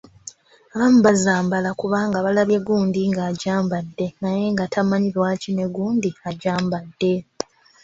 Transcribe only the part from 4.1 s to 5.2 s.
naye nga tamanyi